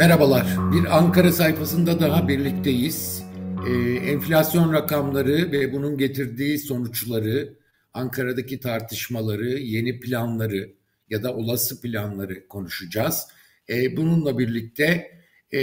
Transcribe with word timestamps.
Merhabalar. 0.00 0.46
Bir 0.72 0.98
Ankara 0.98 1.32
sayfasında 1.32 2.00
daha 2.00 2.28
birlikteyiz. 2.28 3.22
Ee, 3.68 3.72
enflasyon 3.92 4.72
rakamları 4.72 5.52
ve 5.52 5.72
bunun 5.72 5.98
getirdiği 5.98 6.58
sonuçları, 6.58 7.54
Ankara'daki 7.94 8.60
tartışmaları, 8.60 9.48
yeni 9.48 10.00
planları 10.00 10.72
ya 11.10 11.22
da 11.22 11.34
olası 11.34 11.80
planları 11.80 12.48
konuşacağız. 12.48 13.26
Ee, 13.68 13.96
bununla 13.96 14.38
birlikte 14.38 15.10
e, 15.52 15.60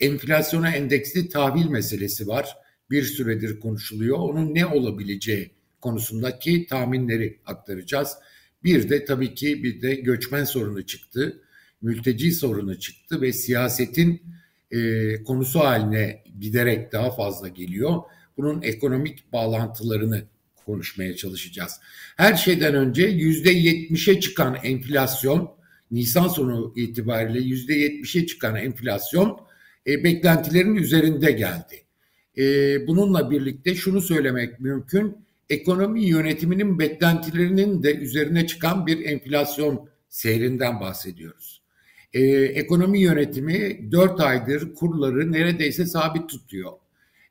enflasyona 0.00 0.70
endeksli 0.70 1.28
tahvil 1.28 1.68
meselesi 1.68 2.28
var. 2.28 2.56
Bir 2.90 3.02
süredir 3.02 3.60
konuşuluyor. 3.60 4.18
Onun 4.18 4.54
ne 4.54 4.66
olabileceği 4.66 5.50
konusundaki 5.80 6.66
tahminleri 6.66 7.40
aktaracağız. 7.46 8.16
Bir 8.64 8.88
de 8.88 9.04
tabii 9.04 9.34
ki 9.34 9.62
bir 9.62 9.82
de 9.82 9.94
göçmen 9.94 10.44
sorunu 10.44 10.86
çıktı 10.86 11.42
mülteci 11.82 12.32
sorunu 12.32 12.78
çıktı 12.78 13.20
ve 13.20 13.32
siyasetin 13.32 14.22
e, 14.70 15.22
konusu 15.22 15.60
haline 15.60 16.22
giderek 16.40 16.92
daha 16.92 17.10
fazla 17.10 17.48
geliyor. 17.48 18.00
Bunun 18.36 18.62
ekonomik 18.62 19.32
bağlantılarını 19.32 20.22
konuşmaya 20.66 21.16
çalışacağız. 21.16 21.80
Her 22.16 22.34
şeyden 22.34 22.74
önce 22.74 23.02
yüzde 23.02 23.50
yetmişe 23.50 24.20
çıkan 24.20 24.56
enflasyon, 24.62 25.50
Nisan 25.90 26.28
sonu 26.28 26.72
itibariyle 26.76 27.40
yüzde 27.40 27.74
yetmişe 27.74 28.26
çıkan 28.26 28.56
enflasyon 28.56 29.40
e, 29.86 30.04
beklentilerin 30.04 30.74
üzerinde 30.74 31.32
geldi. 31.32 31.84
E, 32.38 32.86
bununla 32.86 33.30
birlikte 33.30 33.74
şunu 33.74 34.00
söylemek 34.00 34.60
mümkün, 34.60 35.16
ekonomi 35.50 36.04
yönetiminin 36.04 36.78
beklentilerinin 36.78 37.82
de 37.82 37.94
üzerine 37.94 38.46
çıkan 38.46 38.86
bir 38.86 39.04
enflasyon 39.04 39.88
seyrinden 40.08 40.80
bahsediyoruz 40.80 41.61
e, 42.14 42.20
ekonomi 42.32 43.00
yönetimi 43.00 43.92
dört 43.92 44.20
aydır 44.20 44.74
kurları 44.74 45.32
neredeyse 45.32 45.86
sabit 45.86 46.28
tutuyor. 46.28 46.72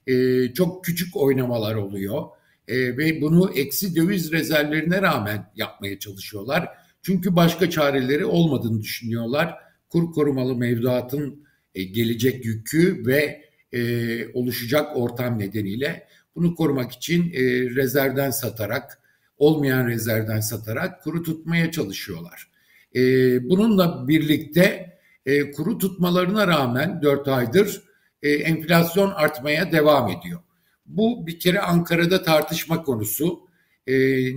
E, 0.07 0.47
çok 0.53 0.85
küçük 0.85 1.17
oynamalar 1.17 1.75
oluyor 1.75 2.23
e, 2.67 2.97
ve 2.97 3.21
bunu 3.21 3.52
eksi 3.55 3.95
döviz 3.95 4.31
rezervlerine 4.31 5.02
rağmen 5.02 5.52
yapmaya 5.55 5.99
çalışıyorlar. 5.99 6.69
Çünkü 7.02 7.35
başka 7.35 7.69
çareleri 7.69 8.25
olmadığını 8.25 8.81
düşünüyorlar. 8.81 9.55
Kur 9.89 10.11
korumalı 10.11 10.55
mevduatın 10.55 11.43
e, 11.75 11.83
gelecek 11.83 12.45
yükü 12.45 13.05
ve 13.05 13.45
e, 13.73 14.33
oluşacak 14.33 14.97
ortam 14.97 15.39
nedeniyle 15.39 16.07
bunu 16.35 16.55
korumak 16.55 16.91
için 16.91 17.33
e, 17.33 17.41
rezervden 17.75 18.29
satarak, 18.31 18.99
olmayan 19.37 19.87
rezervden 19.87 20.39
satarak 20.39 21.03
kuru 21.03 21.23
tutmaya 21.23 21.71
çalışıyorlar. 21.71 22.50
E, 22.95 23.00
bununla 23.50 24.08
birlikte 24.08 24.97
e, 25.25 25.52
kuru 25.52 25.78
tutmalarına 25.78 26.47
rağmen 26.47 27.02
4 27.02 27.28
aydır 27.28 27.81
e, 28.22 28.30
enflasyon 28.30 29.11
artmaya 29.11 29.72
devam 29.72 30.09
ediyor. 30.09 30.39
Bu 30.86 31.28
bir 31.28 31.39
kere 31.39 31.59
Ankara'da 31.61 32.23
tartışma 32.23 32.83
konusu. 32.83 33.39
E, 33.88 33.94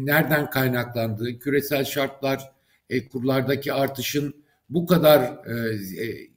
nereden 0.07 0.51
kaynaklandığı, 0.51 1.39
küresel 1.39 1.85
şartlar, 1.85 2.53
e, 2.91 3.09
kurlardaki 3.09 3.73
artışın 3.73 4.45
bu 4.71 4.87
kadar 4.87 5.21
e, 5.23 5.75
e, 6.05 6.31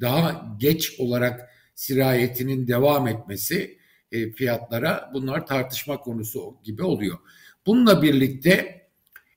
daha 0.00 0.56
geç 0.58 1.00
olarak 1.00 1.50
sirayetinin 1.74 2.68
devam 2.68 3.08
etmesi 3.08 3.78
e, 4.12 4.30
fiyatlara 4.30 5.10
bunlar 5.14 5.46
tartışma 5.46 5.96
konusu 6.00 6.56
gibi 6.64 6.82
oluyor. 6.82 7.18
Bununla 7.66 8.02
birlikte 8.02 8.83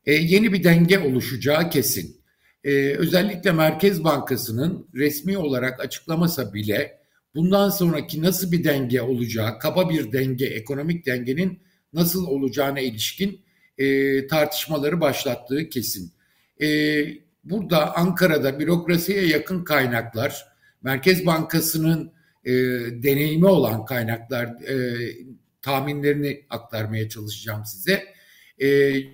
e, 0.08 0.14
yeni 0.14 0.54
bir 0.54 0.64
denge 0.64 1.00
oluşacağı 1.00 1.70
kesin. 1.70 2.22
E, 2.64 2.72
özellikle 2.96 3.52
Merkez 3.52 4.04
Bankası'nın 4.04 4.88
resmi 4.96 5.38
olarak 5.38 5.80
açıklamasa 5.80 6.54
bile 6.54 7.00
bundan 7.36 7.70
sonraki 7.70 8.22
nasıl 8.22 8.52
bir 8.52 8.64
denge 8.64 9.02
olacağı, 9.02 9.60
kaba 9.60 9.90
bir 9.90 10.12
denge, 10.12 10.46
ekonomik 10.46 11.06
dengenin 11.06 11.60
nasıl 11.94 12.28
olacağına 12.28 12.80
ilişkin 12.80 13.42
e, 13.78 14.28
tartışmaları 14.28 15.02
başlattığı 15.02 15.70
kesin. 15.70 16.14
E, 16.62 16.68
burada 17.44 17.96
Ankara'da 17.96 18.60
bürokrasiye 18.60 19.28
yakın 19.28 19.64
kaynaklar, 19.64 20.46
Merkez 20.82 21.26
Bankası'nın 21.26 22.12
e, 22.46 22.52
deneyimi 23.04 23.46
olan 23.46 23.86
kaynaklar 23.86 24.46
e, 24.46 24.98
tahminlerini 25.62 26.46
aktarmaya 26.50 27.10
çalışacağım 27.10 27.66
size 27.66 28.17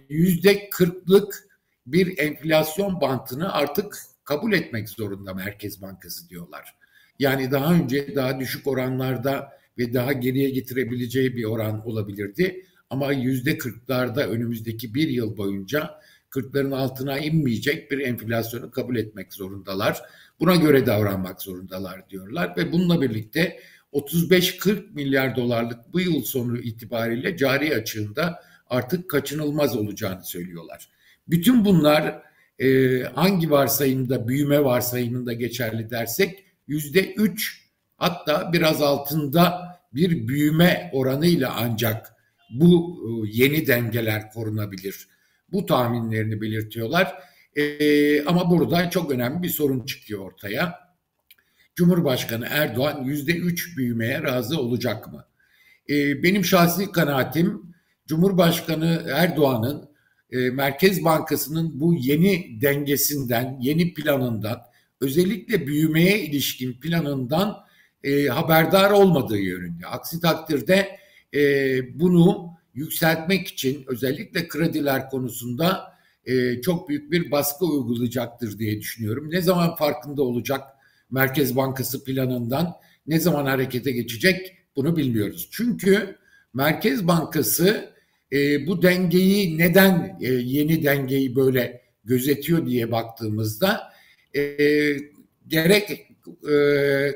yüzde 0.09 0.69
kırklık 0.69 1.47
bir 1.85 2.17
enflasyon 2.17 3.01
bantını 3.01 3.53
artık 3.53 3.97
kabul 4.23 4.53
etmek 4.53 4.89
zorunda 4.89 5.33
Merkez 5.33 5.81
Bankası 5.81 6.29
diyorlar. 6.29 6.75
Yani 7.19 7.51
daha 7.51 7.73
önce 7.73 8.15
daha 8.15 8.39
düşük 8.39 8.67
oranlarda 8.67 9.49
ve 9.77 9.93
daha 9.93 10.13
geriye 10.13 10.49
getirebileceği 10.49 11.35
bir 11.35 11.43
oran 11.43 11.87
olabilirdi. 11.87 12.65
Ama 12.89 13.11
yüzde 13.11 13.57
kırklarda 13.57 14.27
önümüzdeki 14.27 14.93
bir 14.93 15.09
yıl 15.09 15.37
boyunca 15.37 15.99
kırkların 16.29 16.71
altına 16.71 17.19
inmeyecek 17.19 17.91
bir 17.91 17.99
enflasyonu 17.99 18.71
kabul 18.71 18.95
etmek 18.95 19.33
zorundalar. 19.33 20.01
Buna 20.39 20.55
göre 20.55 20.85
davranmak 20.85 21.41
zorundalar 21.41 22.09
diyorlar 22.09 22.53
ve 22.57 22.71
bununla 22.71 23.01
birlikte 23.01 23.59
35-40 23.93 24.93
milyar 24.93 25.35
dolarlık 25.35 25.93
bu 25.93 25.99
yıl 25.99 26.23
sonu 26.23 26.57
itibariyle 26.57 27.37
cari 27.37 27.75
açığında 27.75 28.39
artık 28.73 29.09
kaçınılmaz 29.09 29.77
olacağını 29.77 30.23
söylüyorlar. 30.23 30.89
Bütün 31.27 31.65
bunlar 31.65 32.21
e, 32.59 32.99
hangi 33.03 33.51
varsayımda 33.51 34.27
büyüme 34.27 34.63
varsayımında 34.63 35.33
geçerli 35.33 35.89
dersek 35.89 36.45
yüzde 36.67 37.13
üç 37.13 37.69
hatta 37.97 38.53
biraz 38.53 38.81
altında 38.81 39.73
bir 39.93 40.27
büyüme 40.27 40.89
oranıyla 40.93 41.53
ancak 41.57 42.13
bu 42.49 42.99
e, 43.05 43.29
yeni 43.37 43.67
dengeler 43.67 44.31
korunabilir. 44.31 45.07
Bu 45.51 45.65
tahminlerini 45.65 46.41
belirtiyorlar. 46.41 47.13
E, 47.55 48.25
ama 48.25 48.49
burada 48.49 48.89
çok 48.89 49.11
önemli 49.11 49.43
bir 49.43 49.49
sorun 49.49 49.85
çıkıyor 49.85 50.19
ortaya. 50.19 50.79
Cumhurbaşkanı 51.75 52.47
Erdoğan 52.49 53.03
yüzde 53.03 53.31
üç 53.31 53.77
büyümeye 53.77 54.23
razı 54.23 54.59
olacak 54.59 55.13
mı? 55.13 55.25
E, 55.89 56.23
benim 56.23 56.45
şahsi 56.45 56.91
kanaatim 56.91 57.72
Cumhurbaşkanı 58.07 59.05
Erdoğan'ın 59.09 59.89
e, 60.31 60.49
Merkez 60.49 61.03
Bankası'nın 61.03 61.79
bu 61.79 61.93
yeni 61.93 62.61
dengesinden, 62.61 63.57
yeni 63.61 63.93
planından, 63.93 64.61
özellikle 65.01 65.67
büyümeye 65.67 66.19
ilişkin 66.19 66.73
planından 66.79 67.57
e, 68.03 68.25
haberdar 68.25 68.91
olmadığı 68.91 69.37
yönünde. 69.37 69.87
Aksi 69.87 70.21
takdirde 70.21 70.97
e, 71.33 71.39
bunu 71.99 72.53
yükseltmek 72.73 73.47
için 73.47 73.83
özellikle 73.87 74.47
krediler 74.47 75.09
konusunda 75.09 75.93
e, 76.25 76.61
çok 76.61 76.89
büyük 76.89 77.11
bir 77.11 77.31
baskı 77.31 77.65
uygulayacaktır 77.65 78.59
diye 78.59 78.79
düşünüyorum. 78.79 79.31
Ne 79.31 79.41
zaman 79.41 79.75
farkında 79.75 80.23
olacak 80.23 80.61
Merkez 81.11 81.55
Bankası 81.55 82.03
planından, 82.03 82.73
ne 83.07 83.19
zaman 83.19 83.45
harekete 83.45 83.91
geçecek 83.91 84.57
bunu 84.75 84.97
bilmiyoruz. 84.97 85.49
Çünkü 85.51 86.15
Merkez 86.53 87.07
Bankası 87.07 87.92
e, 88.33 88.67
bu 88.67 88.81
dengeyi 88.81 89.57
neden 89.57 90.17
e, 90.21 90.27
yeni 90.27 90.83
dengeyi 90.83 91.35
böyle 91.35 91.81
gözetiyor 92.03 92.65
diye 92.65 92.91
baktığımızda 92.91 93.93
e, 94.35 94.57
gerek 95.47 95.89
e, 96.43 96.55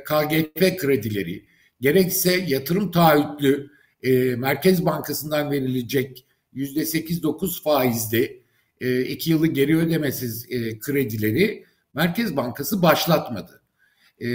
KGF 0.05 0.77
kredileri 0.77 1.45
gerekse 1.81 2.45
yatırım 2.47 2.91
taahhütlü 2.91 3.69
e, 4.03 4.35
Merkez 4.35 4.85
Bankası'ndan 4.85 5.51
verilecek 5.51 6.25
yüzde 6.53 6.85
sekiz 6.85 7.23
dokuz 7.23 7.63
faizli 7.63 8.43
e, 8.81 9.01
iki 9.01 9.31
yılı 9.31 9.47
geri 9.47 9.77
ödemesiz 9.77 10.45
e, 10.49 10.79
kredileri 10.79 11.65
Merkez 11.93 12.35
Bankası 12.37 12.81
başlatmadı. 12.81 13.61
E, 14.19 14.29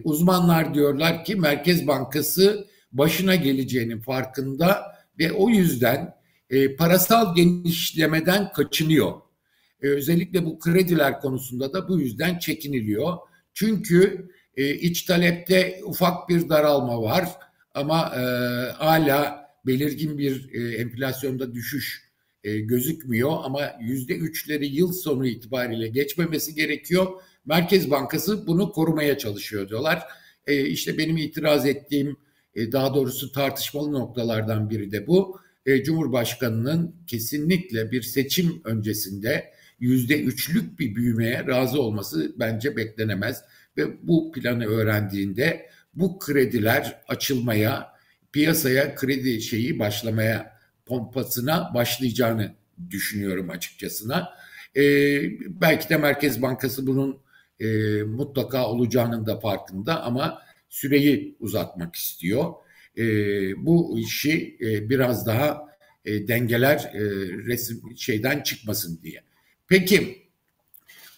uzmanlar 0.00 0.74
diyorlar 0.74 1.24
ki 1.24 1.36
Merkez 1.36 1.86
Bankası 1.86 2.66
başına 2.92 3.34
geleceğinin 3.34 4.00
farkında 4.00 4.92
ve 5.18 5.32
o 5.32 5.48
yüzden 5.48 6.14
e, 6.50 6.76
parasal 6.76 7.34
genişlemeden 7.34 8.52
kaçınıyor. 8.52 9.12
E, 9.82 9.88
özellikle 9.88 10.44
bu 10.44 10.58
krediler 10.58 11.20
konusunda 11.20 11.72
da 11.72 11.88
bu 11.88 12.00
yüzden 12.00 12.38
çekiniliyor. 12.38 13.16
Çünkü 13.54 14.28
e, 14.56 14.74
iç 14.74 15.02
talepte 15.02 15.80
ufak 15.84 16.28
bir 16.28 16.48
daralma 16.48 17.02
var 17.02 17.28
ama 17.74 18.12
e, 18.16 18.20
hala 18.72 19.48
belirgin 19.66 20.18
bir 20.18 20.54
e, 20.54 20.76
enflasyonda 20.76 21.54
düşüş 21.54 22.12
e, 22.44 22.60
gözükmüyor 22.60 23.32
ama 23.42 23.60
yüzde 23.80 24.14
üçleri 24.14 24.66
yıl 24.66 24.92
sonu 24.92 25.26
itibariyle 25.26 25.88
geçmemesi 25.88 26.54
gerekiyor. 26.54 27.06
Merkez 27.44 27.90
Bankası 27.90 28.46
bunu 28.46 28.72
korumaya 28.72 29.18
çalışıyor 29.18 29.68
diyorlar. 29.68 30.02
E, 30.46 30.66
işte 30.66 30.98
benim 30.98 31.16
itiraz 31.16 31.66
ettiğim 31.66 32.16
e, 32.54 32.72
daha 32.72 32.94
doğrusu 32.94 33.32
tartışmalı 33.32 33.92
noktalardan 33.92 34.70
biri 34.70 34.92
de 34.92 35.06
bu. 35.06 35.40
E, 35.66 35.84
Cumhurbaşkanı'nın 35.84 36.96
kesinlikle 37.06 37.90
bir 37.90 38.02
seçim 38.02 38.60
öncesinde 38.64 39.52
yüzde 39.80 40.22
üçlük 40.22 40.78
bir 40.78 40.94
büyümeye 40.94 41.46
razı 41.46 41.82
olması 41.82 42.32
bence 42.38 42.76
beklenemez. 42.76 43.42
ve 43.76 44.08
bu 44.08 44.32
planı 44.32 44.66
öğrendiğinde 44.66 45.66
bu 45.94 46.18
krediler 46.18 47.02
açılmaya, 47.08 47.92
piyasaya 48.32 48.94
kredi 48.94 49.40
şeyi 49.40 49.78
başlamaya, 49.78 50.58
pompasına 50.86 51.74
başlayacağını 51.74 52.54
düşünüyorum 52.90 53.50
açıkçasına. 53.50 54.28
E, 54.76 54.82
belki 55.60 55.88
de 55.88 55.96
Merkez 55.96 56.42
Bankası 56.42 56.86
bunun 56.86 57.18
e, 57.60 57.66
mutlaka 58.02 58.66
olacağının 58.66 59.26
da 59.26 59.40
farkında 59.40 60.02
ama 60.02 60.42
süreyi 60.72 61.36
uzatmak 61.40 61.96
istiyor. 61.96 62.54
E, 62.98 63.04
bu 63.66 63.98
işi 63.98 64.56
e, 64.60 64.90
biraz 64.90 65.26
daha 65.26 65.68
e, 66.04 66.28
dengeler 66.28 66.90
e, 66.94 67.00
resim 67.46 67.82
şeyden 67.96 68.40
çıkmasın 68.40 69.00
diye. 69.02 69.22
Peki 69.68 70.22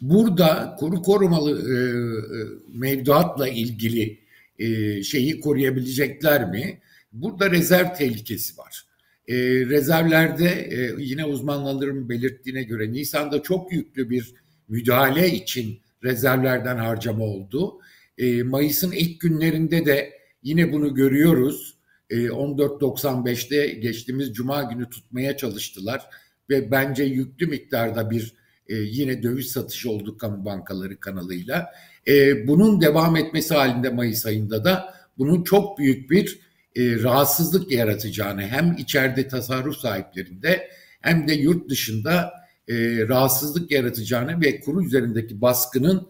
burada 0.00 0.76
kuru 0.78 1.02
korumalı 1.02 1.50
e, 1.50 1.76
e, 1.76 2.40
mevduatla 2.78 3.48
ilgili 3.48 4.18
e, 4.58 5.02
şeyi 5.02 5.40
koruyabilecekler 5.40 6.50
mi? 6.50 6.80
Burada 7.12 7.50
rezerv 7.50 7.94
tehlikesi 7.94 8.58
var. 8.58 8.84
E, 9.28 9.36
rezervlerde 9.66 10.48
e, 10.48 10.94
yine 10.98 11.24
uzmanların 11.24 12.08
belirttiğine 12.08 12.62
göre 12.62 12.92
Nisan'da 12.92 13.42
çok 13.42 13.72
yüklü 13.72 14.10
bir 14.10 14.34
müdahale 14.68 15.30
için 15.30 15.80
rezervlerden 16.04 16.76
harcama 16.76 17.24
oldu. 17.24 17.80
E, 18.18 18.42
Mayıs'ın 18.42 18.92
ilk 18.92 19.20
günlerinde 19.20 19.86
de 19.86 20.12
yine 20.42 20.72
bunu 20.72 20.94
görüyoruz. 20.94 21.78
E, 22.10 22.16
14.95'te 22.16 23.66
geçtiğimiz 23.66 24.32
Cuma 24.32 24.62
günü 24.62 24.90
tutmaya 24.90 25.36
çalıştılar 25.36 26.02
ve 26.50 26.70
bence 26.70 27.04
yüklü 27.04 27.46
miktarda 27.46 28.10
bir 28.10 28.34
e, 28.66 28.74
yine 28.74 29.22
döviz 29.22 29.50
satışı 29.50 29.90
oldu 29.90 30.18
kamu 30.18 30.44
bankaları 30.44 31.00
kanalıyla. 31.00 31.66
E, 32.08 32.46
bunun 32.48 32.80
devam 32.80 33.16
etmesi 33.16 33.54
halinde 33.54 33.90
Mayıs 33.90 34.26
ayında 34.26 34.64
da 34.64 34.94
bunun 35.18 35.44
çok 35.44 35.78
büyük 35.78 36.10
bir 36.10 36.38
e, 36.76 37.02
rahatsızlık 37.02 37.72
yaratacağını 37.72 38.42
hem 38.42 38.76
içeride 38.78 39.28
tasarruf 39.28 39.76
sahiplerinde 39.76 40.68
hem 41.00 41.28
de 41.28 41.34
yurt 41.34 41.70
dışında 41.70 42.32
e, 42.68 42.74
rahatsızlık 43.08 43.70
yaratacağını 43.70 44.40
ve 44.40 44.60
kuru 44.60 44.84
üzerindeki 44.84 45.40
baskının 45.40 46.08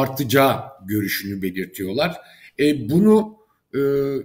artacağı 0.00 0.60
görüşünü 0.86 1.42
belirtiyorlar. 1.42 2.16
E, 2.58 2.90
bunu 2.90 3.36
e, 3.74 3.78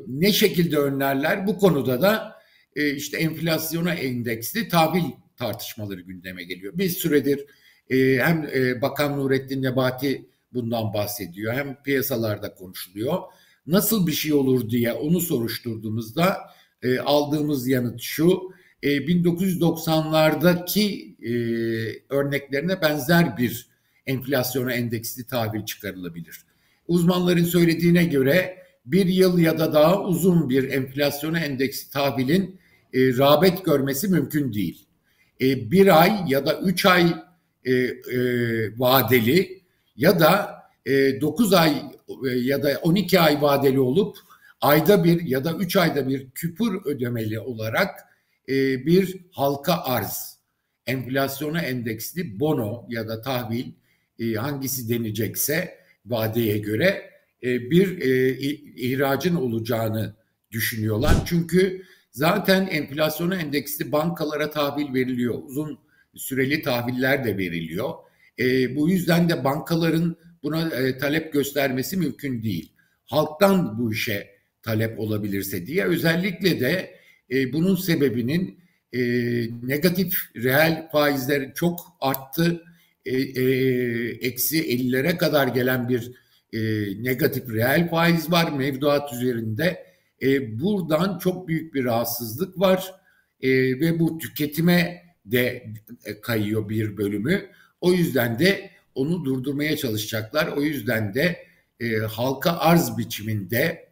ne 0.08 0.32
şekilde 0.32 0.78
önlerler? 0.78 1.48
Bu 1.48 1.58
konuda 1.58 2.02
da 2.02 2.36
e, 2.76 2.94
işte 2.94 3.18
enflasyona 3.18 3.94
endeksli 3.94 4.70
tahvil 4.70 5.04
tartışmaları 5.38 6.02
gündeme 6.02 6.44
geliyor. 6.44 6.78
Bir 6.78 6.90
süredir 6.90 7.46
e, 7.90 8.18
hem 8.18 8.50
e, 8.54 8.82
Bakan 8.82 9.18
Nurettin 9.18 9.64
Nebati 9.64 10.26
bundan 10.54 10.94
bahsediyor 10.94 11.54
hem 11.54 11.84
piyasalarda 11.84 12.54
konuşuluyor. 12.54 13.18
Nasıl 13.68 14.08
bir 14.08 14.12
şey 14.12 14.34
olur 14.34 14.70
diye 14.70 14.94
onu 14.94 15.22
soruşturduğumuzda 15.22 16.38
e, 16.84 17.00
aldığımız 17.00 17.68
yanıt 17.68 18.02
şu. 18.02 18.42
E, 18.84 18.90
1990'lardaki 18.90 21.16
e, 21.22 21.32
örneklerine 22.10 22.82
benzer 22.82 23.38
bir 23.38 23.70
enflasyona 24.10 24.74
endeksli 24.74 25.24
tahvil 25.24 25.66
çıkarılabilir. 25.66 26.46
Uzmanların 26.88 27.44
söylediğine 27.44 28.04
göre 28.04 28.58
bir 28.86 29.06
yıl 29.06 29.40
ya 29.40 29.60
da 29.60 29.74
daha 29.74 30.04
uzun 30.04 30.50
bir 30.50 30.70
enflasyona 30.70 31.40
endeksli 31.40 31.92
tahvilin 31.92 32.60
e, 32.94 33.18
rağbet 33.18 33.66
görmesi 33.66 34.08
mümkün 34.08 34.54
değil. 34.54 34.86
E, 35.42 35.72
bir 35.72 36.02
ay 36.02 36.24
ya 36.28 36.46
da 36.46 36.60
üç 36.60 36.86
ay 36.86 37.14
e, 37.66 37.74
e, 37.74 37.90
vadeli 38.80 39.62
ya 39.96 40.20
da 40.20 40.60
e, 40.86 41.22
9 41.22 41.54
ay 41.54 41.72
e, 42.26 42.30
ya 42.30 42.64
da 42.64 42.80
12 42.82 43.20
ay 43.20 43.42
vadeli 43.42 43.80
olup 43.80 44.18
ayda 44.62 45.04
bir 45.04 45.22
ya 45.22 45.44
da 45.44 45.54
3 45.54 45.76
ayda 45.76 46.08
bir 46.08 46.30
küpür 46.30 46.86
ödemeli 46.86 47.40
olarak 47.40 48.00
e, 48.50 48.86
bir 48.86 49.18
halka 49.32 49.84
arz, 49.84 50.38
enflasyona 50.88 51.62
endeksli 51.62 52.40
bono 52.40 52.86
ya 52.90 53.08
da 53.08 53.22
tahvil 53.22 53.72
e, 54.20 54.34
hangisi 54.34 54.90
denecekse 54.90 55.78
vadeye 56.06 56.58
göre 56.58 57.10
e, 57.44 57.72
bir 57.72 58.02
e, 58.02 58.40
ihracın 58.76 59.36
olacağını 59.36 60.16
düşünüyorlar. 60.52 61.14
Çünkü 61.26 61.84
zaten 62.12 62.68
enflasyona 62.68 63.36
endeksli 63.36 63.92
bankalara 63.92 64.50
tahvil 64.50 64.94
veriliyor. 64.94 65.36
Uzun 65.44 65.80
süreli 66.16 66.62
tahviller 66.62 67.24
de 67.26 67.38
veriliyor. 67.38 67.94
Bu 68.76 68.90
yüzden 68.90 69.30
de 69.30 69.44
bankaların 69.44 70.16
buna 70.44 70.70
talep 70.98 71.34
göstermesi 71.34 71.98
mümkün 71.98 72.44
değil. 72.44 72.72
Halktan 73.06 73.80
bu 73.80 73.94
işe 73.94 74.28
talep 74.64 75.00
olabilirse 75.00 75.66
diye 75.66 75.86
özellikle 75.86 76.60
de 76.60 76.96
bunun 77.54 77.76
sebebinin 77.76 78.60
negatif 79.64 80.14
reel 80.36 80.90
faizler 80.92 81.54
çok 81.54 81.80
arttı. 82.02 82.64
E, 83.10 83.18
e, 83.18 83.46
eksi 84.28 84.58
50'lere 84.64 85.18
kadar 85.18 85.48
gelen 85.48 85.90
bir 85.90 86.12
e, 86.54 86.60
negatif 87.04 87.50
reel 87.50 87.90
faiz 87.90 88.32
var 88.32 88.52
mevduat 88.52 89.14
üzerinde. 89.14 89.86
E, 90.22 90.60
buradan 90.60 91.18
çok 91.18 91.48
büyük 91.48 91.74
bir 91.74 91.86
rahatsızlık 91.86 92.60
var 92.60 92.94
e, 93.42 93.50
ve 93.52 94.00
bu 94.00 94.18
tüketime 94.18 95.04
de 95.26 95.74
e, 96.06 96.22
kayıyor 96.22 96.70
bir 96.70 96.98
bölümü. 96.98 97.46
O 97.82 97.94
yüzden 97.94 98.40
de 98.40 98.70
onu 98.96 99.26
durdurmaya 99.26 99.78
çalışacaklar. 99.78 100.48
O 100.48 100.62
yüzden 100.62 101.14
de 101.14 101.46
e, 101.80 101.98
halka 101.98 102.52
arz 102.52 102.98
biçiminde 102.98 103.90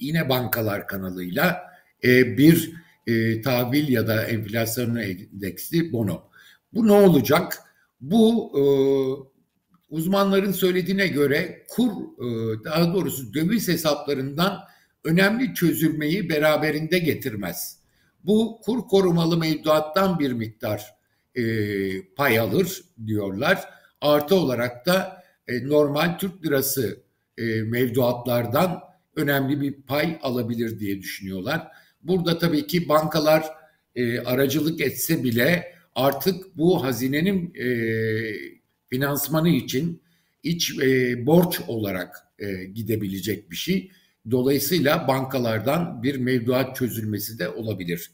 yine 0.00 0.28
bankalar 0.28 0.86
kanalıyla 0.86 1.62
e, 2.04 2.38
bir 2.38 2.72
e, 3.06 3.42
tahvil 3.42 3.88
ya 3.88 4.06
da 4.06 4.24
enflasyon 4.24 4.96
endeksli 4.96 5.92
bono. 5.92 6.22
Bu 6.74 6.86
ne 6.86 6.92
olacak? 6.92 7.60
Bu 8.10 8.52
e, 8.58 8.62
uzmanların 9.90 10.52
söylediğine 10.52 11.06
göre 11.06 11.66
kur 11.68 11.90
e, 11.90 12.64
daha 12.64 12.94
doğrusu 12.94 13.34
döviz 13.34 13.68
hesaplarından 13.68 14.60
önemli 15.04 15.54
çözülmeyi 15.54 16.28
beraberinde 16.28 16.98
getirmez. 16.98 17.78
Bu 18.24 18.60
kur 18.64 18.88
korumalı 18.88 19.38
mevduattan 19.38 20.18
bir 20.18 20.32
miktar 20.32 20.94
e, 21.34 21.44
pay 22.16 22.38
alır 22.38 22.84
diyorlar. 23.06 23.64
Artı 24.00 24.34
olarak 24.34 24.86
da 24.86 25.22
e, 25.48 25.68
normal 25.68 26.18
Türk 26.18 26.46
lirası 26.46 27.02
e, 27.38 27.62
mevduatlardan 27.62 28.80
önemli 29.16 29.60
bir 29.60 29.72
pay 29.72 30.18
alabilir 30.22 30.80
diye 30.80 30.98
düşünüyorlar. 30.98 31.68
Burada 32.02 32.38
tabii 32.38 32.66
ki 32.66 32.88
bankalar 32.88 33.44
e, 33.94 34.18
aracılık 34.18 34.80
etse 34.80 35.24
bile 35.24 35.74
artık 35.94 36.56
bu 36.56 36.84
hazinenin 36.84 37.54
e, 37.54 37.68
finansmanı 38.90 39.48
için 39.48 40.02
iç 40.42 40.78
e, 40.78 41.26
borç 41.26 41.60
olarak 41.68 42.16
e, 42.38 42.64
gidebilecek 42.64 43.50
bir 43.50 43.56
şey. 43.56 43.90
Dolayısıyla 44.30 45.08
bankalardan 45.08 46.02
bir 46.02 46.16
mevduat 46.16 46.76
çözülmesi 46.76 47.38
de 47.38 47.48
olabilir. 47.48 48.10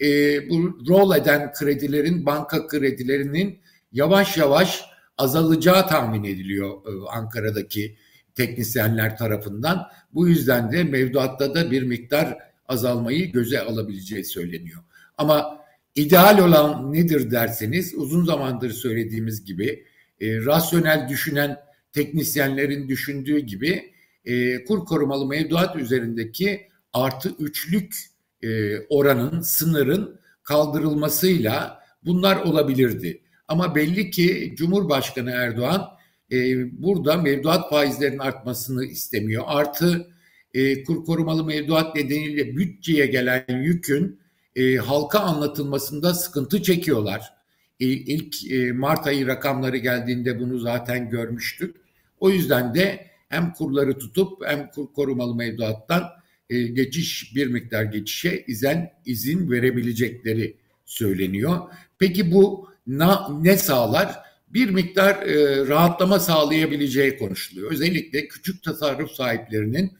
E, 0.00 0.06
bu 0.50 0.78
rol 0.88 1.16
eden 1.16 1.52
kredilerin, 1.52 2.26
banka 2.26 2.66
kredilerinin 2.66 3.60
yavaş 3.92 4.36
yavaş 4.36 4.84
azalacağı 5.18 5.88
tahmin 5.88 6.24
ediliyor 6.24 6.70
e, 6.70 7.08
Ankara'daki 7.10 7.96
teknisyenler 8.34 9.16
tarafından. 9.16 9.86
Bu 10.14 10.28
yüzden 10.28 10.72
de 10.72 10.84
mevduatta 10.84 11.54
da 11.54 11.70
bir 11.70 11.82
miktar 11.82 12.38
azalmayı 12.68 13.32
göze 13.32 13.60
alabileceği 13.60 14.24
söyleniyor. 14.24 14.82
Ama 15.18 15.59
ideal 15.94 16.38
olan 16.38 16.92
nedir 16.92 17.30
derseniz 17.30 17.94
uzun 17.94 18.24
zamandır 18.24 18.70
söylediğimiz 18.70 19.44
gibi 19.44 19.84
e, 20.20 20.44
rasyonel 20.44 21.08
düşünen 21.08 21.56
teknisyenlerin 21.92 22.88
düşündüğü 22.88 23.38
gibi 23.38 23.92
e, 24.24 24.64
kur 24.64 24.84
korumalı 24.84 25.26
mevduat 25.26 25.76
üzerindeki 25.76 26.68
artı 26.92 27.34
üçlük 27.38 27.94
e, 28.42 28.78
oranın, 28.78 29.40
sınırın 29.40 30.20
kaldırılmasıyla 30.42 31.80
bunlar 32.04 32.36
olabilirdi. 32.36 33.22
Ama 33.48 33.74
belli 33.74 34.10
ki 34.10 34.54
Cumhurbaşkanı 34.56 35.30
Erdoğan 35.30 35.86
e, 36.32 36.36
burada 36.82 37.16
mevduat 37.16 37.70
faizlerinin 37.70 38.18
artmasını 38.18 38.84
istemiyor. 38.84 39.44
Artı 39.46 40.06
e, 40.54 40.84
kur 40.84 41.04
korumalı 41.04 41.44
mevduat 41.44 41.96
nedeniyle 41.96 42.56
bütçeye 42.56 43.06
gelen 43.06 43.44
yükün 43.48 44.19
e, 44.56 44.76
halka 44.76 45.18
anlatılmasında 45.18 46.14
sıkıntı 46.14 46.62
çekiyorlar. 46.62 47.32
E, 47.80 47.86
ilk 47.86 48.52
e, 48.52 48.72
Mart 48.72 49.06
ayı 49.06 49.26
rakamları 49.26 49.76
geldiğinde 49.76 50.40
bunu 50.40 50.58
zaten 50.58 51.10
görmüştük. 51.10 51.76
O 52.20 52.30
yüzden 52.30 52.74
de 52.74 53.06
hem 53.28 53.52
kurları 53.52 53.98
tutup 53.98 54.46
hem 54.46 54.70
kur 54.70 54.92
korumalı 54.92 55.34
mevduattan 55.34 56.04
e, 56.50 56.62
geçiş 56.62 57.36
bir 57.36 57.46
miktar 57.46 57.84
geçişe 57.84 58.44
izin 58.46 58.88
izin 59.06 59.50
verebilecekleri 59.50 60.56
söyleniyor. 60.84 61.58
Peki 61.98 62.32
bu 62.32 62.68
na, 62.86 63.28
ne 63.40 63.56
sağlar? 63.56 64.30
bir 64.50 64.70
miktar 64.70 65.22
e, 65.22 65.66
rahatlama 65.68 66.20
sağlayabileceği 66.20 67.18
konuşuluyor. 67.18 67.72
Özellikle 67.72 68.28
küçük 68.28 68.62
tasarruf 68.62 69.10
sahiplerinin 69.10 69.98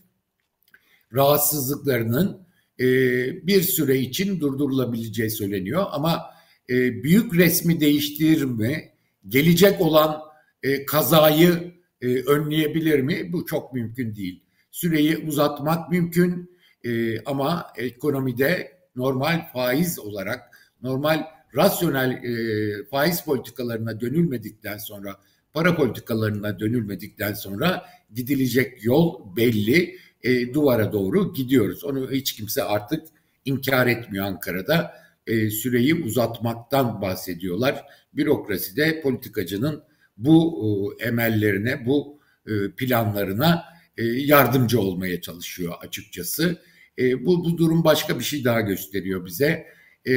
rahatsızlıklarının 1.14 2.40
e, 2.80 2.86
bir 3.46 3.62
süre 3.62 3.98
için 3.98 4.40
durdurulabileceği 4.40 5.30
söyleniyor. 5.30 5.86
Ama 5.90 6.22
e, 6.70 7.02
büyük 7.02 7.34
resmi 7.34 7.80
değiştirir 7.80 8.44
mi? 8.44 8.92
Gelecek 9.28 9.80
olan 9.80 10.20
e, 10.62 10.86
kazayı 10.86 11.80
önleyebilir 12.26 13.00
mi? 13.00 13.32
Bu 13.32 13.46
çok 13.46 13.72
mümkün 13.72 14.14
değil. 14.14 14.42
Süreyi 14.70 15.16
uzatmak 15.16 15.90
mümkün 15.90 16.50
ama 17.26 17.66
ekonomide 17.76 18.72
normal 18.96 19.52
faiz 19.52 19.98
olarak, 19.98 20.40
normal 20.82 21.26
rasyonel 21.56 22.10
e, 22.10 22.84
faiz 22.84 23.24
politikalarına 23.24 24.00
dönülmedikten 24.00 24.78
sonra, 24.78 25.16
para 25.52 25.76
politikalarına 25.76 26.60
dönülmedikten 26.60 27.32
sonra 27.32 27.84
gidilecek 28.14 28.84
yol 28.84 29.36
belli. 29.36 29.98
E, 30.22 30.54
duvara 30.54 30.92
doğru 30.92 31.34
gidiyoruz. 31.34 31.84
Onu 31.84 32.10
hiç 32.10 32.32
kimse 32.32 32.62
artık 32.62 33.02
inkar 33.44 33.86
etmiyor 33.86 34.24
Ankara'da. 34.24 34.94
E, 35.26 35.50
süreyi 35.50 35.94
uzatmaktan 35.94 37.02
bahsediyorlar. 37.02 37.84
Bürokraside 38.14 39.00
politikacının 39.00 39.82
bu 40.16 40.94
e, 41.00 41.04
emellerine, 41.04 41.86
bu 41.86 42.18
e, 42.46 42.52
planlarına 42.76 43.64
e, 43.98 44.04
yardımcı 44.04 44.80
olmaya 44.80 45.20
çalışıyor 45.20 45.74
açıkçası. 45.80 46.58
E, 46.98 47.26
bu, 47.26 47.44
bu 47.44 47.58
durum 47.58 47.84
başka 47.84 48.18
bir 48.18 48.24
şey 48.24 48.44
daha 48.44 48.60
gösteriyor 48.60 49.26
bize. 49.26 49.66
E, 50.04 50.14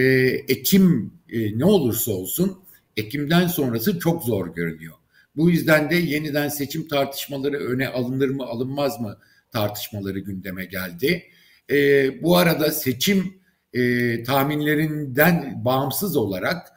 Ekim 0.48 1.14
e, 1.30 1.60
ne 1.60 1.66
olursa 1.66 2.12
olsun 2.12 2.60
Ekim'den 2.98 3.48
sonrası 3.48 4.00
çok 4.00 4.24
zor 4.24 4.56
görünüyor. 4.56 4.94
Bu 5.36 5.50
yüzden 5.50 5.90
de 5.90 5.96
yeniden 5.96 6.50
seçim 6.50 6.88
tartışmaları 6.88 7.58
öne 7.58 7.88
alınır 7.88 8.30
mı 8.30 8.44
alınmaz 8.44 9.02
mı 9.02 9.18
tartışmaları 9.54 10.20
gündeme 10.20 10.66
geldi. 10.66 11.24
E, 11.72 11.76
bu 12.24 12.38
arada 12.38 12.72
seçim 12.72 13.34
e, 13.74 14.24
tahminlerinden 14.24 15.62
bağımsız 15.66 16.18
olarak 16.18 16.68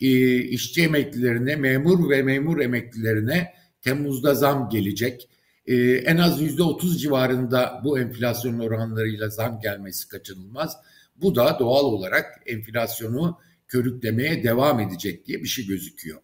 e, 0.00 0.36
işçi 0.36 0.82
emeklilerine, 0.82 1.56
memur 1.56 2.10
ve 2.10 2.22
memur 2.22 2.60
emeklilerine 2.60 3.52
Temmuz'da 3.82 4.34
zam 4.34 4.68
gelecek. 4.68 5.28
E, 5.66 5.76
en 5.92 6.16
az 6.16 6.40
yüzde 6.40 6.62
otuz 6.62 7.02
civarında 7.02 7.80
bu 7.84 7.98
enflasyon 7.98 8.58
oranlarıyla 8.58 9.28
zam 9.28 9.60
gelmesi 9.60 10.08
kaçınılmaz. 10.08 10.76
Bu 11.16 11.34
da 11.34 11.56
doğal 11.60 11.84
olarak 11.84 12.42
enflasyonu 12.46 13.38
körüklemeye 13.68 14.44
devam 14.44 14.80
edecek 14.80 15.26
diye 15.26 15.42
bir 15.42 15.48
şey 15.48 15.66
gözüküyor. 15.66 16.18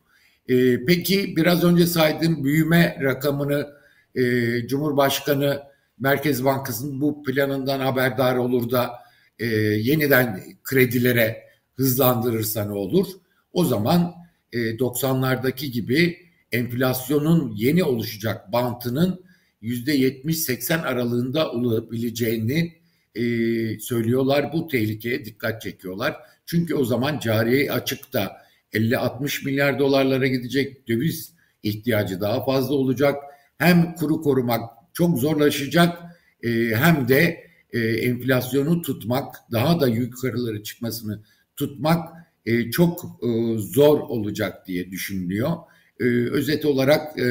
E, 0.48 0.84
peki 0.84 1.36
biraz 1.36 1.64
önce 1.64 1.86
saydığım 1.86 2.44
büyüme 2.44 2.98
rakamını 3.02 3.68
e, 4.14 4.22
Cumhurbaşkanı 4.66 5.71
Merkez 5.98 6.44
Bankası'nın 6.44 7.00
bu 7.00 7.22
planından 7.22 7.80
haberdar 7.80 8.36
olur 8.36 8.70
da 8.70 8.90
e, 9.38 9.46
yeniden 9.46 10.42
kredilere 10.62 11.42
hızlandırırsa 11.74 12.64
ne 12.64 12.72
olur? 12.72 13.06
O 13.52 13.64
zaman 13.64 14.14
e, 14.52 14.58
90'lardaki 14.58 15.66
gibi 15.66 16.16
enflasyonun 16.52 17.52
yeni 17.56 17.84
oluşacak 17.84 18.52
bantının 18.52 19.24
yüzde 19.60 19.96
70-80 19.96 20.80
aralığında 20.80 21.52
olabileceğini 21.52 22.72
e, 23.14 23.22
söylüyorlar. 23.78 24.52
Bu 24.52 24.68
tehlikeye 24.68 25.24
dikkat 25.24 25.62
çekiyorlar. 25.62 26.16
Çünkü 26.46 26.74
o 26.74 26.84
zaman 26.84 27.18
cari 27.18 27.72
açıkta 27.72 28.32
50-60 28.72 29.44
milyar 29.44 29.78
dolarlara 29.78 30.26
gidecek 30.26 30.88
döviz 30.88 31.34
ihtiyacı 31.62 32.20
daha 32.20 32.44
fazla 32.44 32.74
olacak. 32.74 33.22
Hem 33.58 33.94
kuru 33.94 34.22
korumak 34.22 34.81
çok 34.92 35.18
zorlaşacak 35.18 35.98
e, 36.42 36.50
hem 36.74 37.08
de 37.08 37.46
e, 37.72 37.78
enflasyonu 37.80 38.82
tutmak 38.82 39.36
daha 39.52 39.80
da 39.80 39.88
yukarıları 39.88 40.62
çıkmasını 40.62 41.22
tutmak 41.56 42.08
e, 42.46 42.70
çok 42.70 43.04
e, 43.22 43.58
zor 43.58 44.00
olacak 44.00 44.66
diye 44.66 44.90
düşünülüyor. 44.90 45.50
E, 46.00 46.04
özet 46.30 46.64
olarak 46.64 47.18
e, 47.18 47.26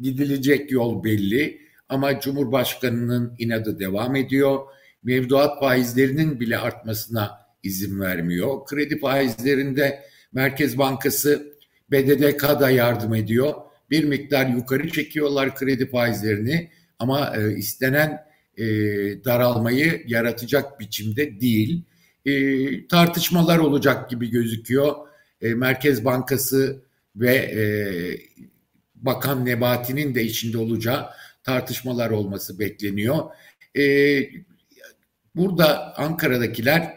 gidilecek 0.00 0.72
yol 0.72 1.04
belli 1.04 1.60
ama 1.88 2.20
Cumhurbaşkanı'nın 2.20 3.34
inadı 3.38 3.78
devam 3.78 4.16
ediyor. 4.16 4.58
Mevduat 5.02 5.60
faizlerinin 5.60 6.40
bile 6.40 6.58
artmasına 6.58 7.30
izin 7.62 8.00
vermiyor. 8.00 8.64
Kredi 8.66 8.98
faizlerinde 8.98 10.04
Merkez 10.32 10.78
Bankası 10.78 11.54
BDDK'da 11.90 12.70
yardım 12.70 13.14
ediyor. 13.14 13.54
Bir 13.90 14.04
miktar 14.04 14.46
yukarı 14.46 14.90
çekiyorlar 14.90 15.56
kredi 15.56 15.90
faizlerini 15.90 16.70
ama 16.98 17.36
e, 17.36 17.56
istenen 17.56 18.24
e, 18.56 18.64
daralmayı 19.24 20.04
yaratacak 20.06 20.80
biçimde 20.80 21.40
değil. 21.40 21.82
E, 22.26 22.86
tartışmalar 22.86 23.58
olacak 23.58 24.10
gibi 24.10 24.30
gözüküyor. 24.30 24.94
E, 25.40 25.54
Merkez 25.54 26.04
Bankası 26.04 26.82
ve 27.16 27.34
e, 27.34 27.64
Bakan 28.94 29.46
Nebati'nin 29.46 30.14
de 30.14 30.24
içinde 30.24 30.58
olacağı 30.58 31.06
tartışmalar 31.42 32.10
olması 32.10 32.58
bekleniyor. 32.58 33.24
E, 33.78 33.84
burada 35.36 35.98
Ankara'dakiler 35.98 36.94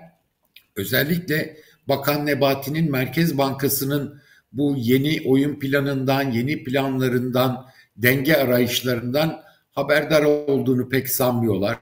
özellikle 0.75 1.57
Bakan 1.87 2.25
Nebati'nin 2.25 2.91
Merkez 2.91 3.37
Bankası'nın 3.37 4.21
bu 4.57 4.75
yeni 4.77 5.21
oyun 5.25 5.59
planından, 5.59 6.31
yeni 6.31 6.63
planlarından, 6.63 7.65
denge 7.97 8.35
arayışlarından 8.35 9.41
haberdar 9.71 10.23
olduğunu 10.23 10.89
pek 10.89 11.09
sanmıyorlar. 11.09 11.77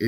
E, 0.00 0.06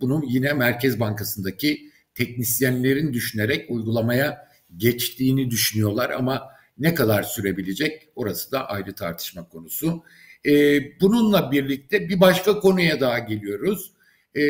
bunu 0.00 0.22
yine 0.28 0.52
Merkez 0.52 1.00
Bankası'ndaki 1.00 1.90
teknisyenlerin 2.14 3.12
düşünerek 3.12 3.70
uygulamaya 3.70 4.48
geçtiğini 4.76 5.50
düşünüyorlar 5.50 6.10
ama 6.10 6.42
ne 6.78 6.94
kadar 6.94 7.22
sürebilecek 7.22 8.08
orası 8.14 8.52
da 8.52 8.68
ayrı 8.68 8.92
tartışma 8.92 9.48
konusu. 9.48 10.02
E, 10.46 10.80
bununla 11.00 11.52
birlikte 11.52 12.08
bir 12.08 12.20
başka 12.20 12.60
konuya 12.60 13.00
daha 13.00 13.18
geliyoruz. 13.18 13.92
E, 14.34 14.42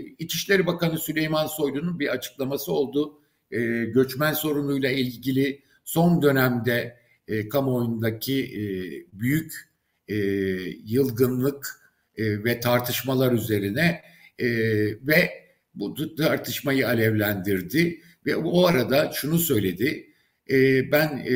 İçişleri 0.00 0.66
Bakanı 0.66 0.98
Süleyman 0.98 1.46
Soylu'nun 1.46 2.00
bir 2.00 2.08
açıklaması 2.08 2.72
oldu. 2.72 3.20
E, 3.50 3.58
göçmen 3.84 4.32
sorunuyla 4.32 4.90
ilgili 4.90 5.62
son 5.84 6.22
dönemde 6.22 6.96
e, 7.28 7.48
kamuoyundaki 7.48 8.42
e, 8.44 8.62
büyük 9.12 9.72
e, 10.08 10.16
yılgınlık 10.84 11.82
e, 12.16 12.44
ve 12.44 12.60
tartışmalar 12.60 13.32
üzerine 13.32 14.02
e, 14.38 14.46
ve 15.06 15.30
bu 15.74 16.16
tartışmayı 16.16 16.88
alevlendirdi 16.88 18.00
ve 18.26 18.36
o 18.36 18.66
arada 18.66 19.12
şunu 19.14 19.38
söyledi. 19.38 20.08
E, 20.50 20.90
ben 20.92 21.24
e, 21.26 21.34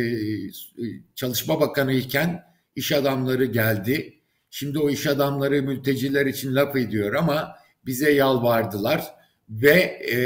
Çalışma 1.14 1.60
Bakanı 1.60 1.92
iken 1.92 2.42
iş 2.76 2.92
adamları 2.92 3.44
geldi. 3.44 4.14
Şimdi 4.50 4.78
o 4.78 4.90
iş 4.90 5.06
adamları 5.06 5.62
mülteciler 5.62 6.26
için 6.26 6.54
laf 6.54 6.76
ediyor 6.76 7.14
ama 7.14 7.56
bize 7.86 8.12
yalvardılar 8.12 9.04
ve 9.50 9.72
e, 10.12 10.18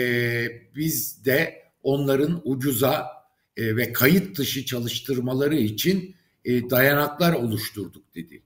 biz 0.76 1.24
de 1.24 1.62
onların 1.82 2.42
ucuza 2.44 3.06
e, 3.60 3.76
ve 3.76 3.92
kayıt 3.92 4.38
dışı 4.38 4.64
çalıştırmaları 4.64 5.56
için 5.56 6.14
e, 6.44 6.70
dayanaklar 6.70 7.32
oluşturduk 7.32 8.14
dedi. 8.14 8.42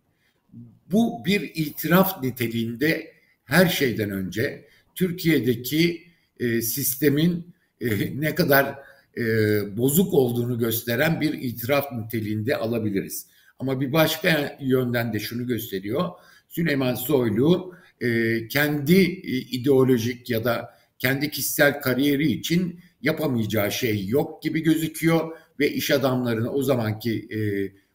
Bu 0.91 1.25
bir 1.25 1.41
itiraf 1.55 2.23
niteliğinde 2.23 3.13
her 3.45 3.67
şeyden 3.67 4.11
önce 4.11 4.69
Türkiye'deki 4.95 6.03
e, 6.41 6.63
sistemin 6.63 7.55
ne 8.15 8.35
kadar 8.35 8.75
bozuk 9.77 10.15
olduğunu 10.15 10.59
gösteren 10.59 11.21
bir 11.21 11.33
itiraf 11.33 11.93
niteliğinde 11.93 12.57
alabiliriz. 12.57 13.27
Ama 13.59 13.81
bir 13.81 13.93
başka 13.93 14.59
yönden 14.61 15.13
de 15.13 15.19
şunu 15.21 15.47
gösteriyor. 15.47 16.11
Süleyman 16.49 16.95
Soylu 16.95 17.75
kendi 18.51 19.01
ideolojik 19.51 20.31
ya 20.31 20.45
da 20.45 20.74
kendi 20.99 21.31
kişisel 21.31 21.81
kariyeri 21.81 22.33
için 22.33 22.81
yapamayacağı 23.03 23.73
şey 23.73 24.07
yok 24.07 24.43
gibi 24.43 24.63
gözüküyor 24.63 25.39
ve 25.61 25.71
iş 25.71 25.91
adamlarına 25.91 26.51
o 26.51 26.63
zamanki 26.63 27.29
e, 27.31 27.39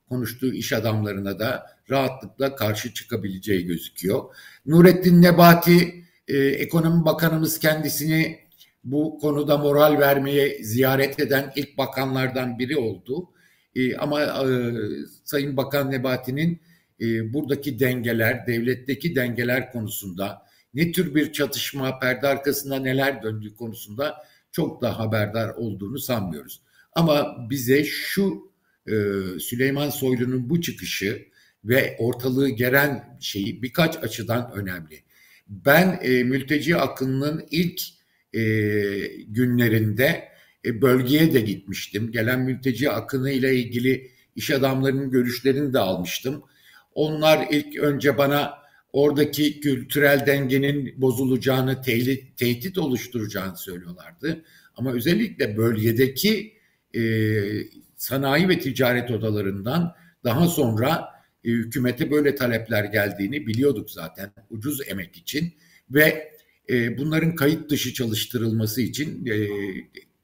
konuştuğu 0.09 0.53
iş 0.53 0.73
adamlarına 0.73 1.39
da 1.39 1.65
rahatlıkla 1.89 2.55
karşı 2.55 2.93
çıkabileceği 2.93 3.65
gözüküyor. 3.65 4.23
Nurettin 4.65 5.21
Nebati 5.21 6.03
e, 6.27 6.37
ekonomi 6.37 7.05
bakanımız 7.05 7.59
kendisini 7.59 8.39
bu 8.83 9.19
konuda 9.21 9.57
moral 9.57 9.99
vermeye 9.99 10.63
ziyaret 10.63 11.19
eden 11.19 11.51
ilk 11.55 11.77
bakanlardan 11.77 12.59
biri 12.59 12.77
oldu. 12.77 13.29
E, 13.75 13.95
ama 13.95 14.21
e, 14.21 14.73
Sayın 15.23 15.57
Bakan 15.57 15.91
Nebati'nin 15.91 16.61
e, 17.01 17.33
buradaki 17.33 17.79
dengeler, 17.79 18.47
devletteki 18.47 19.15
dengeler 19.15 19.71
konusunda 19.71 20.48
ne 20.73 20.91
tür 20.91 21.15
bir 21.15 21.31
çatışma, 21.31 21.99
perde 21.99 22.27
arkasında 22.27 22.79
neler 22.79 23.23
döndüğü 23.23 23.55
konusunda 23.55 24.15
çok 24.51 24.81
da 24.81 24.99
haberdar 24.99 25.49
olduğunu 25.49 25.99
sanmıyoruz. 25.99 26.61
Ama 26.93 27.37
bize 27.49 27.83
şu 27.83 28.51
e, 28.87 28.93
Süleyman 29.39 29.89
Soylu'nun 29.89 30.49
bu 30.49 30.61
çıkışı 30.61 31.25
ve 31.65 31.95
ortalığı 31.99 32.49
geren 32.49 33.17
şeyi 33.21 33.61
birkaç 33.61 34.03
açıdan 34.03 34.51
önemli. 34.53 35.03
Ben 35.47 35.99
e, 36.01 36.23
mülteci 36.23 36.75
akınının 36.75 37.47
ilk 37.51 37.81
e, 38.33 38.41
günlerinde 39.27 40.29
e, 40.65 40.81
bölgeye 40.81 41.33
de 41.33 41.41
gitmiştim. 41.41 42.11
Gelen 42.11 42.39
mülteci 42.39 42.89
akını 42.89 43.31
ile 43.31 43.55
ilgili 43.55 44.11
iş 44.35 44.51
adamlarının 44.51 45.11
görüşlerini 45.11 45.73
de 45.73 45.79
almıştım. 45.79 46.43
Onlar 46.93 47.47
ilk 47.51 47.77
önce 47.77 48.17
bana 48.17 48.53
oradaki 48.93 49.59
kültürel 49.59 50.25
dengenin 50.25 51.01
bozulacağını, 51.01 51.81
tehdit, 51.81 52.37
tehdit 52.37 52.77
oluşturacağını 52.77 53.57
söylüyorlardı. 53.57 54.43
Ama 54.75 54.93
özellikle 54.93 55.57
bölgedeki 55.57 56.53
e, 56.95 57.01
sanayi 57.95 58.49
ve 58.49 58.59
ticaret 58.59 59.11
odalarından 59.11 59.95
daha 60.23 60.47
sonra 60.47 61.05
e, 61.43 61.49
hükümete 61.49 62.11
böyle 62.11 62.35
talepler 62.35 62.83
geldiğini 62.83 63.47
biliyorduk 63.47 63.91
zaten 63.91 64.31
ucuz 64.49 64.81
emek 64.87 65.17
için 65.17 65.53
ve 65.91 66.31
e, 66.69 66.97
bunların 66.97 67.35
kayıt 67.35 67.69
dışı 67.69 67.93
çalıştırılması 67.93 68.81
için 68.81 69.25
e, 69.25 69.47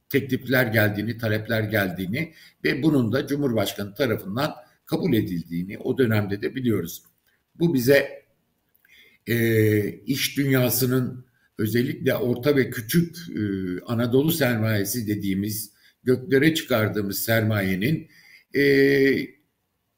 teklifler 0.09 0.65
geldiğini, 0.65 1.17
talepler 1.17 1.61
geldiğini 1.61 2.33
ve 2.63 2.83
bunun 2.83 3.11
da 3.11 3.27
Cumhurbaşkanı 3.27 3.93
tarafından 3.93 4.53
kabul 4.85 5.13
edildiğini 5.13 5.77
o 5.77 5.97
dönemde 5.97 6.41
de 6.41 6.55
biliyoruz. 6.55 7.03
Bu 7.55 7.73
bize 7.73 8.24
e, 9.27 9.89
iş 9.89 10.37
dünyasının 10.37 11.25
özellikle 11.57 12.15
orta 12.15 12.55
ve 12.55 12.69
küçük 12.69 13.17
e, 13.17 13.41
Anadolu 13.85 14.31
sermayesi 14.31 15.07
dediğimiz 15.07 15.71
göklere 16.03 16.53
çıkardığımız 16.53 17.19
sermayenin 17.19 18.07
e, 18.55 18.63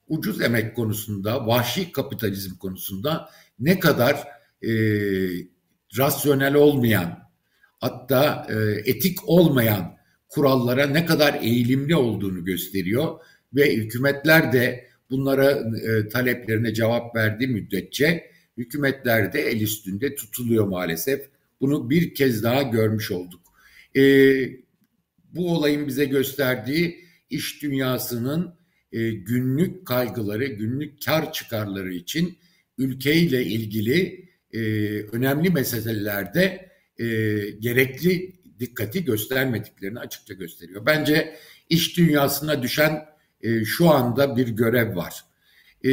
ucuz 0.07 0.41
emek 0.41 0.75
konusunda, 0.75 1.47
vahşi 1.47 1.91
kapitalizm 1.91 2.57
konusunda 2.57 3.29
ne 3.59 3.79
kadar 3.79 4.27
e, 4.63 4.71
rasyonel 5.97 6.53
olmayan, 6.53 7.19
hatta 7.79 8.47
e, 8.49 8.55
etik 8.89 9.29
olmayan 9.29 9.97
kurallara 10.29 10.87
ne 10.87 11.05
kadar 11.05 11.33
eğilimli 11.41 11.95
olduğunu 11.95 12.45
gösteriyor 12.45 13.19
ve 13.53 13.75
hükümetler 13.75 14.53
de 14.53 14.87
bunlara 15.09 15.51
e, 15.51 16.07
taleplerine 16.09 16.73
cevap 16.73 17.15
verdiği 17.15 17.47
müddetçe 17.47 18.31
hükümetler 18.57 19.33
de 19.33 19.41
el 19.41 19.61
üstünde 19.61 20.15
tutuluyor 20.15 20.67
maalesef. 20.67 21.29
Bunu 21.61 21.89
bir 21.89 22.15
kez 22.15 22.43
daha 22.43 22.61
görmüş 22.61 23.11
olduk. 23.11 23.41
E, 23.95 24.01
bu 25.33 25.55
olayın 25.55 25.87
bize 25.87 26.05
gösterdiği 26.05 27.05
iş 27.29 27.61
dünyasının 27.61 28.55
e, 28.91 29.11
günlük 29.11 29.87
kaygıları, 29.87 30.45
günlük 30.45 31.05
kar 31.05 31.33
çıkarları 31.33 31.93
için 31.93 32.37
ülkeyle 32.77 33.45
ilgili 33.45 34.29
e, 34.53 34.59
önemli 35.01 35.49
meselelerde 35.49 36.71
e, 36.97 37.05
gerekli 37.59 38.33
dikkati 38.59 39.05
göstermediklerini 39.05 39.99
açıkça 39.99 40.33
gösteriyor. 40.33 40.85
Bence 40.85 41.35
iş 41.69 41.97
dünyasına 41.97 42.63
düşen 42.63 43.05
e, 43.41 43.65
şu 43.65 43.89
anda 43.89 44.37
bir 44.37 44.47
görev 44.47 44.95
var. 44.95 45.26
E, 45.87 45.91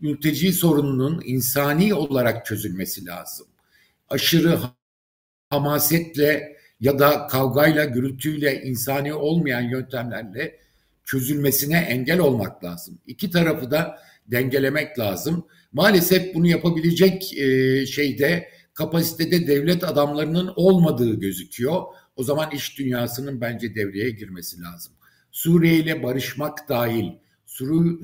mülteci 0.00 0.52
sorununun 0.52 1.22
insani 1.24 1.94
olarak 1.94 2.46
çözülmesi 2.46 3.06
lazım. 3.06 3.46
Aşırı 4.08 4.58
hamasetle 5.50 6.56
ya 6.80 6.98
da 6.98 7.26
kavgayla, 7.26 7.84
gürültüyle, 7.84 8.62
insani 8.62 9.14
olmayan 9.14 9.60
yöntemlerle 9.60 10.58
çözülmesine 11.04 11.78
engel 11.78 12.18
olmak 12.18 12.64
lazım. 12.64 12.98
İki 13.06 13.30
tarafı 13.30 13.70
da 13.70 13.98
dengelemek 14.26 14.98
lazım. 14.98 15.46
Maalesef 15.72 16.34
bunu 16.34 16.46
yapabilecek 16.46 17.38
e, 17.38 17.86
şeyde 17.86 18.48
kapasitede 18.74 19.46
devlet 19.46 19.84
adamlarının 19.84 20.52
olmadığı 20.56 21.20
gözüküyor. 21.20 21.82
O 22.16 22.22
zaman 22.22 22.50
iş 22.50 22.78
dünyasının 22.78 23.40
bence 23.40 23.74
devreye 23.74 24.10
girmesi 24.10 24.60
lazım. 24.62 24.92
Suriye 25.30 25.74
ile 25.74 26.02
barışmak 26.02 26.68
dahil, 26.68 27.12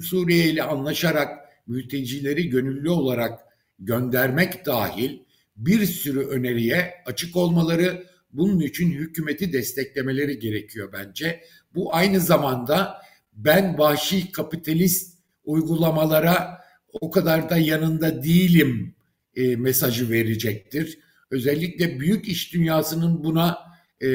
Suriye 0.03 0.45
ile 0.45 0.63
anlaşarak 0.63 1.39
mültecileri 1.67 2.49
gönüllü 2.49 2.91
olarak 2.91 3.41
göndermek 3.79 4.67
dahil 4.67 5.19
bir 5.57 5.87
sürü 5.87 6.21
öneriye 6.21 6.95
açık 7.07 7.37
olmaları, 7.37 8.07
bunun 8.33 8.61
için 8.61 8.91
hükümeti 8.91 9.53
desteklemeleri 9.53 10.39
gerekiyor 10.39 10.93
bence. 10.93 11.41
Bu 11.75 11.95
aynı 11.95 12.21
zamanda 12.21 13.03
ben 13.33 13.79
vahşi 13.79 14.33
kapitalist 14.33 15.19
uygulamalara 15.45 16.59
o 17.01 17.11
kadar 17.11 17.51
da 17.51 17.57
yanında 17.57 18.23
değilim 18.23 18.95
e, 19.35 19.57
mesajı 19.57 20.11
verecektir. 20.11 20.99
Özellikle 21.31 22.01
büyük 22.01 22.29
iş 22.29 22.53
dünyasının 22.53 23.25
buna 23.25 23.59
e, 24.01 24.09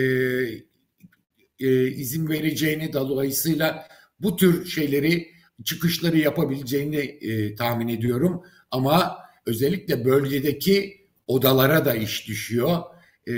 e, 1.60 1.88
izin 1.88 2.30
vereceğini 2.30 2.94
dolayısıyla 2.94 3.88
bu 4.24 4.36
tür 4.36 4.66
şeyleri 4.66 5.32
çıkışları 5.64 6.18
yapabileceğini 6.18 6.98
e, 6.98 7.56
tahmin 7.56 7.88
ediyorum. 7.88 8.42
Ama 8.72 9.18
özellikle 9.46 10.06
bölgedeki 10.06 11.08
odalara 11.28 11.86
da 11.86 11.96
iş 11.96 12.28
düşüyor 12.28 12.78
e, 13.28 13.34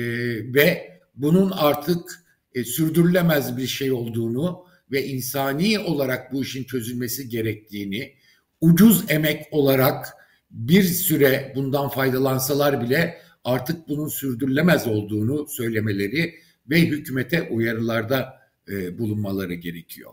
ve 0.54 1.00
bunun 1.16 1.52
artık 1.52 2.24
e, 2.56 2.64
sürdürülemez 2.64 3.58
bir 3.58 3.68
şey 3.68 3.92
olduğunu 3.92 4.66
ve 4.92 5.06
insani 5.06 5.80
olarak 5.80 6.34
bu 6.34 6.44
işin 6.44 6.64
çözülmesi 6.64 7.30
gerektiğini, 7.30 8.14
ucuz 8.62 9.12
emek 9.12 9.48
olarak 9.52 10.14
bir 10.52 10.84
süre 10.84 11.54
bundan 11.56 11.90
faydalansalar 11.90 12.82
bile 12.82 13.18
artık 13.44 13.88
bunun 13.88 14.08
sürdürülemez 14.08 14.88
olduğunu 14.88 15.48
söylemeleri 15.48 16.36
ve 16.70 16.82
hükümete 16.82 17.42
uyarılarda 17.42 18.34
e, 18.70 18.98
bulunmaları 18.98 19.54
gerekiyor. 19.54 20.12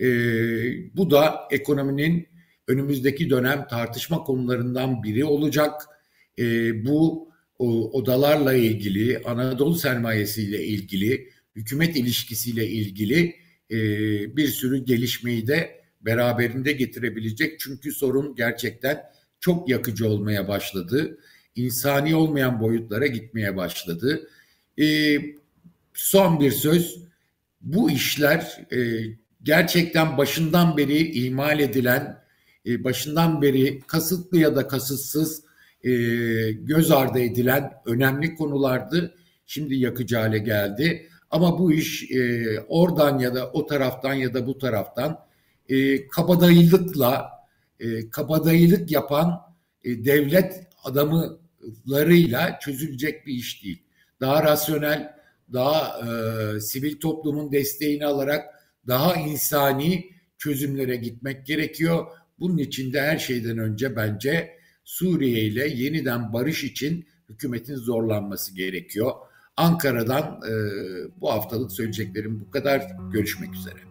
E, 0.00 0.06
bu 0.96 1.10
da 1.10 1.48
ekonominin 1.50 2.28
önümüzdeki 2.68 3.30
dönem 3.30 3.66
tartışma 3.70 4.24
konularından 4.24 5.02
biri 5.02 5.24
olacak. 5.24 5.82
E, 6.38 6.44
bu 6.86 7.30
o, 7.58 7.90
odalarla 7.90 8.54
ilgili, 8.54 9.22
Anadolu 9.24 9.74
sermayesiyle 9.74 10.64
ilgili, 10.64 11.28
hükümet 11.56 11.96
ilişkisiyle 11.96 12.66
ilgili 12.66 13.36
e, 13.70 13.76
bir 14.36 14.48
sürü 14.48 14.84
gelişmeyi 14.84 15.46
de 15.46 15.80
beraberinde 16.00 16.72
getirebilecek. 16.72 17.60
Çünkü 17.60 17.92
sorun 17.92 18.34
gerçekten 18.34 19.02
çok 19.40 19.68
yakıcı 19.68 20.08
olmaya 20.08 20.48
başladı. 20.48 21.18
İnsani 21.56 22.14
olmayan 22.14 22.60
boyutlara 22.60 23.06
gitmeye 23.06 23.56
başladı. 23.56 24.28
E, 24.80 25.16
son 25.94 26.40
bir 26.40 26.50
söz, 26.50 26.98
bu 27.60 27.90
işler 27.90 28.66
e, 28.72 28.78
gerçekten 29.42 30.18
başından 30.18 30.76
beri 30.76 31.26
ihmal 31.26 31.60
edilen, 31.60 32.22
e, 32.66 32.84
başından 32.84 33.42
beri 33.42 33.80
kasıtlı 33.80 34.38
ya 34.38 34.56
da 34.56 34.68
kasıtsız 34.68 35.44
e, 35.82 35.90
göz 36.52 36.90
ardı 36.90 37.20
edilen 37.20 37.72
önemli 37.86 38.34
konulardı. 38.34 39.14
Şimdi 39.46 39.74
yakıcı 39.74 40.16
hale 40.16 40.38
geldi. 40.38 41.08
Ama 41.30 41.58
bu 41.58 41.72
iş 41.72 42.10
e, 42.10 42.46
oradan 42.68 43.18
ya 43.18 43.34
da 43.34 43.50
o 43.52 43.66
taraftan 43.66 44.14
ya 44.14 44.34
da 44.34 44.46
bu 44.46 44.58
taraftan 44.58 45.18
e, 45.68 46.08
kabadayılıkla, 46.08 47.30
kabadayılık 48.10 48.90
yapan 48.90 49.40
devlet 49.84 50.66
adamlarıyla 50.84 52.58
çözülecek 52.58 53.26
bir 53.26 53.34
iş 53.34 53.64
değil. 53.64 53.82
Daha 54.20 54.42
rasyonel, 54.42 55.14
daha 55.52 56.00
e, 56.00 56.60
sivil 56.60 57.00
toplumun 57.00 57.52
desteğini 57.52 58.06
alarak 58.06 58.59
daha 58.86 59.14
insani 59.14 60.10
çözümlere 60.38 60.96
gitmek 60.96 61.46
gerekiyor. 61.46 62.06
Bunun 62.38 62.58
için 62.58 62.92
de 62.92 63.00
her 63.00 63.18
şeyden 63.18 63.58
önce 63.58 63.96
bence 63.96 64.60
Suriye 64.84 65.44
ile 65.44 65.68
yeniden 65.68 66.32
barış 66.32 66.64
için 66.64 67.06
hükümetin 67.28 67.76
zorlanması 67.76 68.54
gerekiyor. 68.54 69.12
Ankara'dan 69.56 70.40
e, 70.48 70.52
bu 71.20 71.32
haftalık 71.32 71.72
söyleyeceklerim 71.72 72.40
bu 72.40 72.50
kadar. 72.50 72.82
Görüşmek 73.12 73.54
üzere. 73.54 73.89